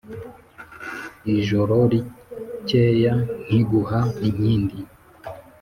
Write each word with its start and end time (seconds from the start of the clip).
ijoro 1.35 1.75
rikeya 1.91 3.13
nkiguha 3.45 3.99
inkindi 4.27 4.77